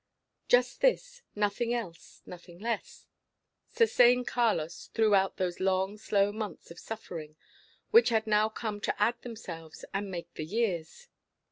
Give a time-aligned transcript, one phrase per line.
[0.47, 3.05] Just this, nothing else, nothing less,
[3.67, 7.35] sustained Carlos throughout those long slow months of suffering,
[7.91, 11.07] which had now come to "add themselves and make the years."